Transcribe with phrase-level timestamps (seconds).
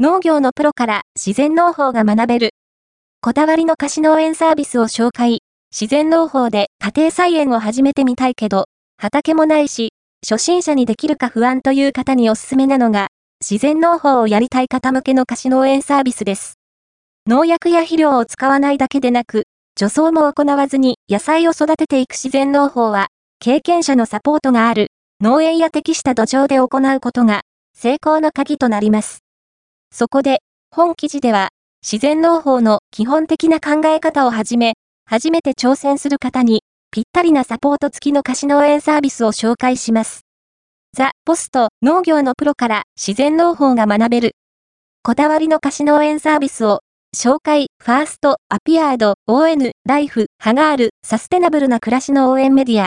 [0.00, 2.50] 農業のプロから自然農法が学べる。
[3.20, 5.40] こだわりの菓子農園サービスを紹介。
[5.72, 8.66] 自然農法で家庭菜園を始めてみたいけど、
[8.96, 9.88] 畑もないし、
[10.24, 13.08] 初心者にできるか不安という方におすすめなのが、
[13.40, 16.60] 自然農法をやりたい方向けの菓子農園サービスです。
[17.26, 23.08] 農薬や肥料を使わないだけでなく、除草も行わずに野菜を育てていく自然農法は、
[23.40, 27.40] 経験者のサポートがある農園や適した土壌で行うことが
[27.76, 29.24] 成功の鍵となります。
[29.92, 31.48] そこで、本記事では、
[31.82, 34.74] 自然農法の基本的な考え方をはじめ、
[35.06, 40.22] 初めて挑戦する方に、ぴったりなサポート付きの貸し農園サービスを紹介します。
[40.96, 44.32] ザ・ポスト農業のプロから自然農法が学べる。
[45.02, 46.80] こだわりの貸し農園サービスを、
[47.16, 52.86] 紹介、ファースト、アピアード、ON、ライフ、ハガール、サステナブルな暮らしの応援メディア、